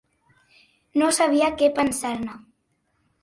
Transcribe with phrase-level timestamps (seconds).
[1.01, 2.39] No sabia què pensar-ne